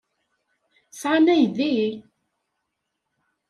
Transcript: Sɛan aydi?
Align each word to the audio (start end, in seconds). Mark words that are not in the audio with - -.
Sɛan 0.99 1.27
aydi? 1.33 1.75